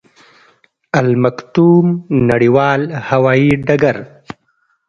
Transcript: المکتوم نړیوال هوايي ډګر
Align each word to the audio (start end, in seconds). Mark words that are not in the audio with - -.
المکتوم 0.99 1.85
نړیوال 2.29 2.81
هوايي 3.09 3.51
ډګر 3.67 3.97